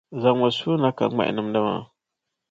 [0.21, 1.81] Zaŋ mi sua na ka ŋmahi nimdi maa.